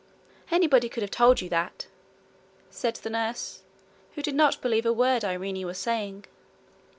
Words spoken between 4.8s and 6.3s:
a word Irene was saying.